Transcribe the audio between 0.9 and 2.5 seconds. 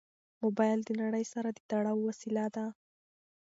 نړۍ سره د تړاو وسیله